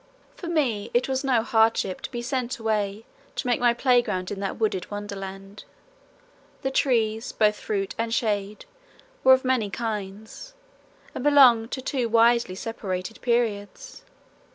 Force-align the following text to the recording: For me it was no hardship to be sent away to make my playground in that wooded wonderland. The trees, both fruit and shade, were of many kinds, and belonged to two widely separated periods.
For 0.35 0.47
me 0.47 0.89
it 0.95 1.07
was 1.07 1.23
no 1.23 1.43
hardship 1.43 2.01
to 2.01 2.09
be 2.09 2.23
sent 2.23 2.57
away 2.57 3.05
to 3.35 3.45
make 3.45 3.59
my 3.59 3.71
playground 3.75 4.31
in 4.31 4.39
that 4.39 4.57
wooded 4.57 4.89
wonderland. 4.89 5.63
The 6.63 6.71
trees, 6.71 7.31
both 7.31 7.57
fruit 7.57 7.93
and 7.99 8.11
shade, 8.11 8.65
were 9.23 9.33
of 9.33 9.45
many 9.45 9.69
kinds, 9.69 10.55
and 11.13 11.23
belonged 11.23 11.69
to 11.73 11.83
two 11.83 12.09
widely 12.09 12.55
separated 12.55 13.21
periods. 13.21 14.01